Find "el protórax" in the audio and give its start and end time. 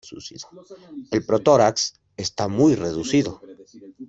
1.11-1.93